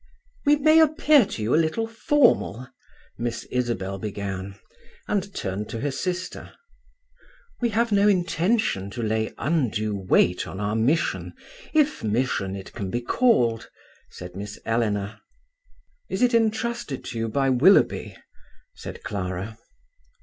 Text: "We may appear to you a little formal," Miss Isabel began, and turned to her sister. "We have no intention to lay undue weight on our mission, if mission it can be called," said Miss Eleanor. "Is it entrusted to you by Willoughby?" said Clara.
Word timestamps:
"We 0.47 0.55
may 0.55 0.79
appear 0.79 1.27
to 1.27 1.43
you 1.43 1.53
a 1.53 1.57
little 1.61 1.85
formal," 1.85 2.67
Miss 3.19 3.43
Isabel 3.51 3.99
began, 3.99 4.55
and 5.07 5.31
turned 5.35 5.69
to 5.69 5.81
her 5.81 5.91
sister. 5.91 6.53
"We 7.61 7.69
have 7.69 7.91
no 7.91 8.07
intention 8.07 8.89
to 8.97 9.03
lay 9.03 9.31
undue 9.37 9.95
weight 9.95 10.47
on 10.47 10.59
our 10.59 10.75
mission, 10.75 11.35
if 11.71 12.03
mission 12.03 12.55
it 12.55 12.73
can 12.73 12.89
be 12.89 13.01
called," 13.01 13.69
said 14.09 14.35
Miss 14.35 14.57
Eleanor. 14.65 15.19
"Is 16.09 16.23
it 16.23 16.33
entrusted 16.33 17.03
to 17.05 17.19
you 17.19 17.29
by 17.29 17.51
Willoughby?" 17.51 18.17
said 18.73 19.03
Clara. 19.03 19.59